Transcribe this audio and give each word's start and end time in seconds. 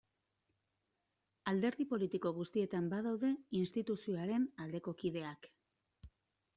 Alderdi 1.51 1.87
politiko 1.91 2.33
guztietan 2.39 2.89
badaude 2.97 3.31
instituzioaren 3.61 4.51
aldeko 4.67 4.99
kideak. 5.05 5.51